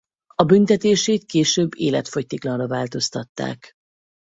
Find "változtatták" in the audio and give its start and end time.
2.67-3.71